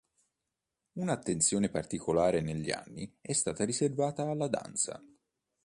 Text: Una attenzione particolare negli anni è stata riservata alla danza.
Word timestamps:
Una 0.93 1.11
attenzione 1.13 1.69
particolare 1.69 2.41
negli 2.41 2.71
anni 2.71 3.17
è 3.21 3.33
stata 3.33 3.63
riservata 3.65 4.27
alla 4.27 4.47
danza. 4.47 4.99